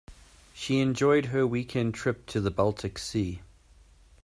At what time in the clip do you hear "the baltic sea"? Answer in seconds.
2.41-3.43